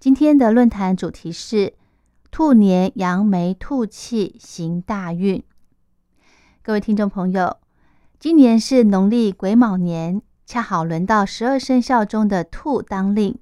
[0.00, 1.74] 今天的论坛主题是
[2.30, 5.44] 兔年扬眉吐气行大运。
[6.62, 7.58] 各位听众朋友，
[8.18, 13.38] 今年是农历癸卯年，恰好轮到十二生肖中的兔当令。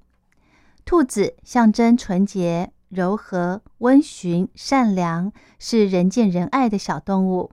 [0.83, 7.51] 兔子象征纯洁、柔和、温驯、善良，是人见人爱的小动物。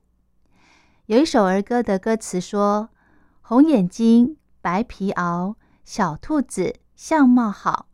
[1.07, 2.89] 有一首儿歌的歌词说
[3.41, 7.87] ：“红眼睛。”白皮袄，小兔子相貌好，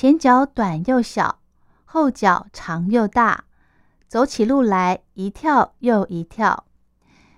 [0.00, 1.40] 前脚短又小，
[1.84, 3.46] 后脚长又大，
[4.06, 6.66] 走起路来一跳又一跳。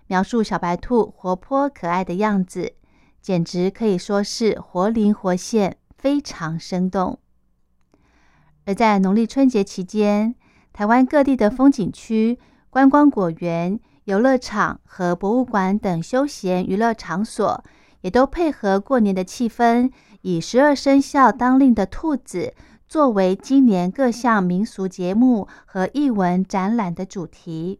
[0.08, 2.74] 描述小白兔活泼可爱的样子，
[3.22, 7.18] 简直可以说是活灵活现，非常生动。
[8.66, 10.34] 而在农历春节期间，
[10.74, 17.64] 台湾各地的风景区、观光果园、游乐场和博物馆等休闲娱乐场所。
[18.02, 19.92] 也都配合过年的气氛，
[20.22, 22.54] 以十二生肖当令的兔子
[22.86, 27.78] 作为今年各项民俗节目和艺文展览的主题。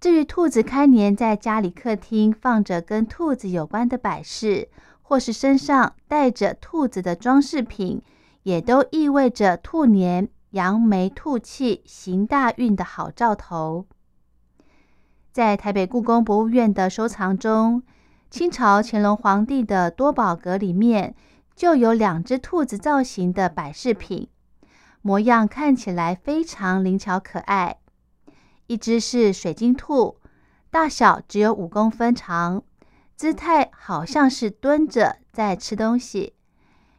[0.00, 4.68] 至于兔子开年在家里客厅放着跟兔子有关的摆饰，
[5.02, 8.02] 或是身上带着兔子的装饰品，
[8.42, 13.86] 也都意味着兔年扬眉吐气、行大运的好兆头。
[15.30, 17.82] 在台北故宫博物院的收藏中。
[18.30, 21.16] 清朝乾隆皇帝的多宝阁里面
[21.56, 24.28] 就有两只兔子造型的摆饰品，
[25.02, 27.78] 模样看起来非常灵巧可爱。
[28.68, 30.18] 一只是水晶兔，
[30.70, 32.62] 大小只有五公分长，
[33.16, 36.34] 姿态好像是蹲着在吃东西，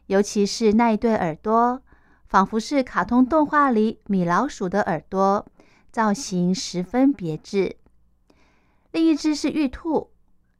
[0.08, 1.80] 尤其是那一对耳朵，
[2.28, 5.46] 仿佛是卡通动画里米老鼠的耳朵，
[5.90, 7.76] 造型十分别致。
[8.90, 10.11] 另一只是玉兔。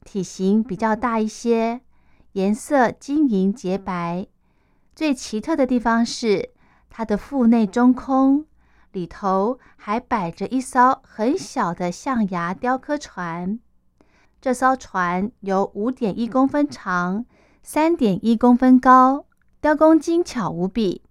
[0.05, 1.81] 体型比较大一些，
[2.33, 4.27] 颜色晶莹洁白。
[4.95, 6.51] 最奇特的地方是
[6.91, 8.47] 它的腹内中空，
[8.93, 13.59] 里头还摆着一艘很小的象牙雕刻船。
[14.41, 17.25] 这艘船有五点一公分长，
[17.63, 19.25] 三点一公分高，
[19.61, 21.03] 雕工精巧无比。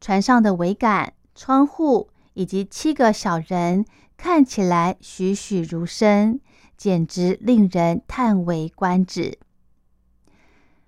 [0.00, 3.84] 船上的桅杆、窗户以及七个小人
[4.16, 6.38] 看起来栩栩如生。
[6.76, 9.38] 简直令人叹为观止。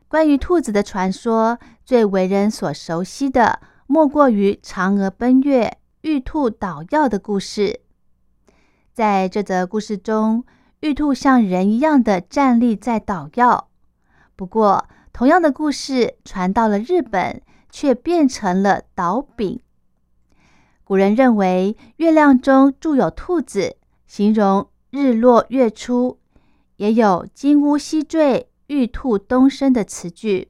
[0.09, 7.81] 关于兔子的传说，最为人所熟悉的，莫过于嫦娥奔月、玉兔捣药的故事。
[8.95, 10.45] 在这则故事中，
[10.81, 13.69] 玉兔像人一样的站立在捣药。
[14.35, 19.61] 不过，同样的故事传到了日本，却变成了捣饼。
[20.85, 23.77] 古人认为月亮中住有兔子，
[24.07, 24.69] 形容。
[24.91, 26.19] 日落月出，
[26.77, 30.49] 也有“金乌西坠，玉兔东升”的词句。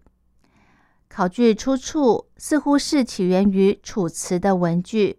[1.08, 5.18] 考据出处，似乎是起源于《楚辞》的文句。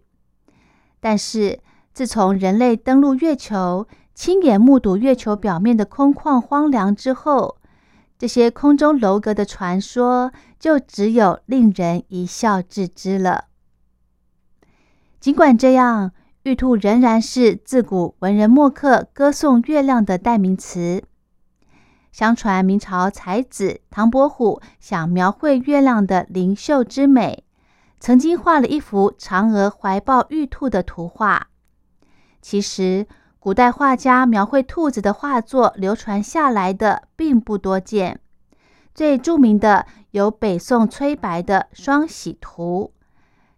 [1.00, 1.60] 但是，
[1.92, 7.58] 自从人类登陆月球，亲眼目睹月球表面的空旷荒凉之后，
[8.18, 13.48] 这些空中楼阁的传说就只有令人一笑置之了。
[15.20, 16.12] 尽管这样。
[16.42, 21.04] 玉兔仍然是自古文人墨客歌颂月亮的代名词。
[22.10, 27.44] 相传明朝才子唐伯虎想描绘月亮的灵秀之美，
[27.98, 31.48] 曾经画了一幅嫦娥怀抱玉兔的图画。
[32.40, 33.06] 其实，
[33.38, 38.18] 古代画家描绘兔子的画作流传下来的并不多见。
[38.94, 42.92] 最著名的有北宋崔白的《双喜图》。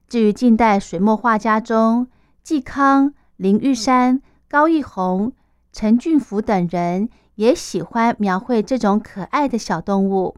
[0.08, 2.08] 至于近代水墨画家中，
[2.44, 5.32] 嵇康、林玉山、高逸宏、
[5.72, 10.36] 陈俊福等人也喜欢描绘这种可爱的小动物，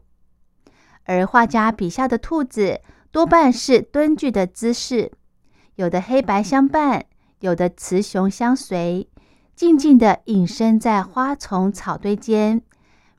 [1.05, 2.81] 而画家笔下的兔子
[3.11, 5.11] 多半是蹲踞的姿势，
[5.75, 7.05] 有的黑白相伴，
[7.39, 9.09] 有的雌雄相随，
[9.55, 12.61] 静静地隐身在花丛草堆间。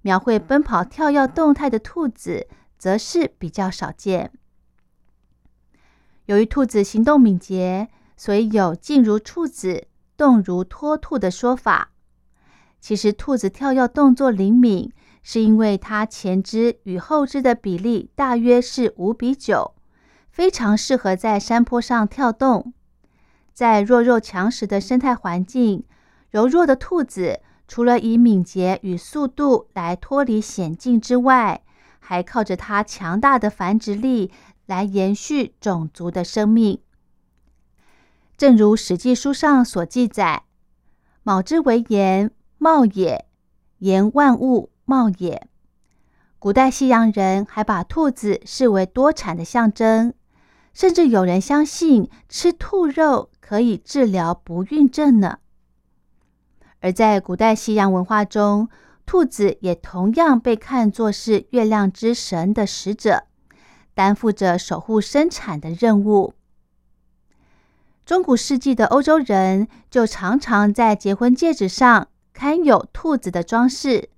[0.02, 2.46] 描绘奔跑、跳跃动态的兔子，
[2.78, 4.30] 则是比较少见。
[6.26, 7.88] 由于兔子行动敏捷。
[8.16, 9.86] 所以有“静如处子，
[10.16, 11.90] 动如脱兔”的说法。
[12.80, 14.92] 其实，兔子跳跃动作灵敏，
[15.22, 19.74] 是因为它前肢与后肢的比例大约是五比九，
[20.30, 22.72] 非常适合在山坡上跳动。
[23.52, 25.84] 在弱肉强食的生态环境，
[26.30, 31.62] 柔弱的兔子除了以敏捷与速度来脱离险境之外，
[31.98, 34.30] 还靠着它强大的繁殖力
[34.66, 36.80] 来延续种族的生命。
[38.36, 40.42] 正如《史记》书上所记载
[41.24, 43.24] ：“卯之为言，茂也；
[43.78, 45.48] 言万物茂也。”
[46.38, 50.12] 古代西洋人还把兔子视为多产的象征，
[50.74, 55.38] 甚至有人相信吃兔肉可以治疗不孕症呢。
[56.80, 58.68] 而在古代西洋文化中，
[59.06, 63.24] 兔子也同样被看作是月亮之神的使者，
[63.94, 66.34] 担负着守护生产的任务。
[68.06, 74.10] 中古世纪的欧洲人就常常在结婚戒指上刊有兔子的装饰，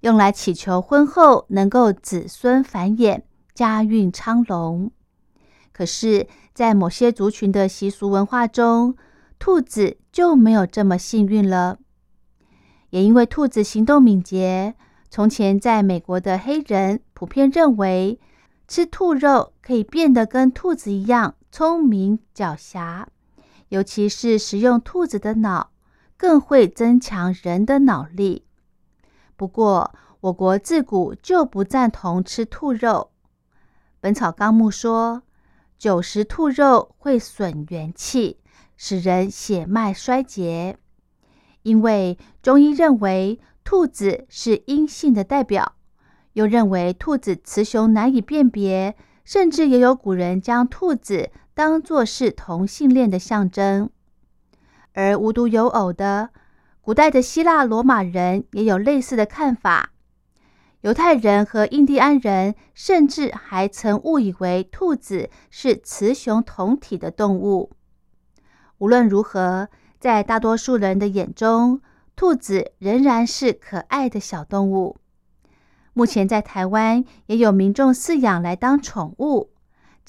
[0.00, 3.22] 用来祈求婚后能够子孙繁衍、
[3.54, 4.90] 家运昌隆。
[5.72, 8.94] 可是，在某些族群的习俗文化中，
[9.38, 11.78] 兔子就没有这么幸运了。
[12.90, 14.74] 也因为兔子行动敏捷，
[15.08, 18.20] 从前在美国的黑人普遍认为
[18.68, 23.06] 吃兔肉可以变得跟兔子一样聪明狡黠。
[23.70, 25.70] 尤其是食用兔子的脑，
[26.16, 28.44] 更会增强人的脑力。
[29.36, 33.10] 不过，我国自古就不赞同吃兔肉。
[34.00, 35.22] 《本草纲目》说，
[35.78, 38.38] 久食兔肉会损元气，
[38.76, 40.76] 使人血脉衰竭。
[41.62, 45.76] 因为中医认为兔子是阴性的代表，
[46.32, 51.30] 又认为兔子雌雄难以辨别，甚至也有古人将兔子。
[51.62, 53.90] 当作是同性恋的象征，
[54.94, 56.30] 而无独有偶的，
[56.80, 59.90] 古代的希腊罗马人也有类似的看法。
[60.80, 67.72] 犹太人和印第安人甚至还曾误以为兔子是雌雄同体的动物。
[68.78, 69.68] 无论如何，
[69.98, 71.82] 在大多数人的眼中，
[72.16, 74.96] 兔子仍然是可爱的小动物。
[75.92, 79.50] 目前在台湾也有民众饲养来当宠物。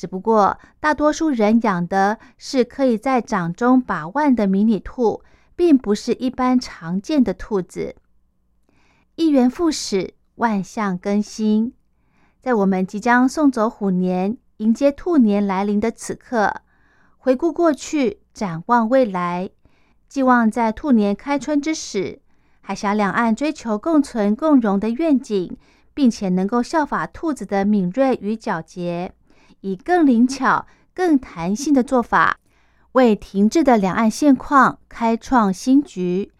[0.01, 5.21] 只不过，大多数人养的是可以在掌中把玩的迷你兔，
[5.55, 7.95] 并不是一般常见的兔子。
[9.13, 11.75] 一元复始，万象更新。
[12.41, 16.61] 在我们即将送走虎年，迎接兔年来临的此刻，
[17.19, 19.51] 回顾过去，展望未来，
[20.09, 22.23] 寄望在兔年开春之时，
[22.61, 25.55] 海峡两岸追求共存共荣的愿景，
[25.93, 29.13] 并且能够效法兔子的敏锐与皎洁。
[29.61, 32.37] 以更灵巧、更弹性的做法，
[32.91, 36.31] 为停滞的两岸现况开创新局，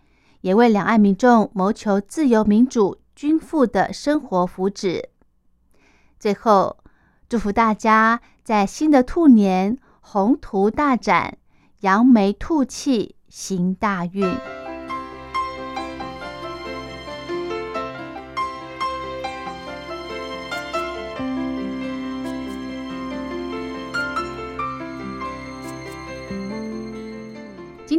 [0.42, 5.06] 也为两岸民众谋求自由、民主、均富的生活福祉。
[6.20, 6.78] 最后，
[7.30, 11.38] 祝福大家在新的兔年宏图大展，
[11.80, 14.61] 扬眉吐气，行大运。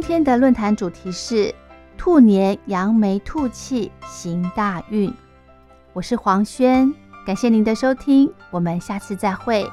[0.03, 1.55] 今天的论坛主题是
[1.97, 5.11] 兔年扬眉吐气行大运。
[5.93, 6.93] 我是黄轩，
[7.25, 9.65] 感谢您的收听，我们下次再会。